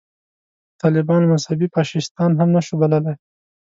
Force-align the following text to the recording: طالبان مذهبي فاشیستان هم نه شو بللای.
طالبان 0.81 1.21
مذهبي 1.31 1.67
فاشیستان 1.73 2.31
هم 2.39 2.49
نه 2.55 2.61
شو 2.65 2.73
بللای. 2.81 3.15